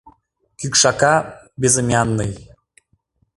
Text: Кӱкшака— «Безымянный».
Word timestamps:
Кӱкшака— 0.59 1.15
«Безымянный». 1.61 2.33